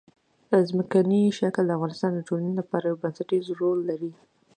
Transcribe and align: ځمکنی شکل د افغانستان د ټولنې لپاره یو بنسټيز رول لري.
ځمکنی 0.69 1.23
شکل 1.39 1.63
د 1.67 1.71
افغانستان 1.77 2.11
د 2.15 2.19
ټولنې 2.27 2.53
لپاره 2.59 2.85
یو 2.85 2.99
بنسټيز 3.03 3.45
رول 3.59 3.77
لري. 3.89 4.11